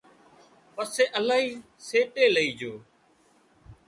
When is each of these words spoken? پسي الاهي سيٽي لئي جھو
پسي 0.73 1.03
الاهي 1.17 1.51
سيٽي 1.87 2.25
لئي 2.35 2.49
جھو 2.59 2.73